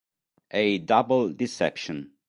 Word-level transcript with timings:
A 0.49 0.79
Double 0.79 1.31
Deception 1.31 2.13